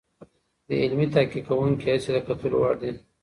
[0.67, 2.91] د علمي تحقیقونکي هڅې د کتلو وړ دي.